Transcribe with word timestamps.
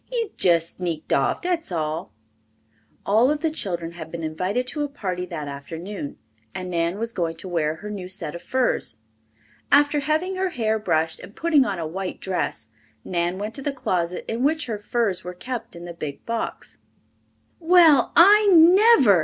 "He's 0.05 0.31
jess 0.35 0.67
sneaked 0.71 1.13
off, 1.13 1.41
dat's 1.43 1.71
all." 1.71 2.11
All 3.05 3.29
of 3.29 3.41
the 3.41 3.51
children 3.51 3.91
had 3.91 4.09
been 4.11 4.23
invited 4.23 4.65
to 4.69 4.83
a 4.83 4.87
party 4.89 5.27
that 5.27 5.47
afternoon 5.47 6.17
and 6.55 6.71
Nan 6.71 6.97
was 6.97 7.13
going 7.13 7.35
to 7.35 7.47
wear 7.47 7.75
her 7.75 7.91
new 7.91 8.07
set 8.07 8.33
of 8.33 8.41
furs. 8.41 8.97
After 9.71 9.99
having 9.99 10.37
her 10.37 10.49
hair 10.49 10.79
brushed, 10.79 11.19
and 11.19 11.35
putting 11.35 11.65
on 11.65 11.77
a 11.77 11.85
white 11.85 12.19
dress, 12.19 12.67
Nan 13.05 13.37
went 13.37 13.53
to 13.53 13.61
the 13.61 13.71
closet 13.71 14.25
in 14.27 14.41
which 14.43 14.65
her 14.65 14.79
furs 14.79 15.23
were 15.23 15.35
kept 15.35 15.75
in 15.75 15.85
the 15.85 15.93
big 15.93 16.25
box. 16.25 16.79
"Well, 17.59 18.11
I 18.15 18.47
never!" 18.49 19.19